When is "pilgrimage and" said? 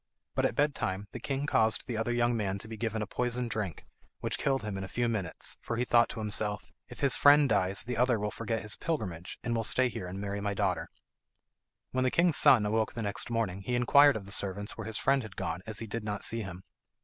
8.75-9.55